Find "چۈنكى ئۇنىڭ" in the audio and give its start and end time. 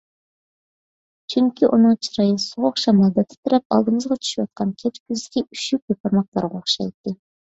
1.33-1.91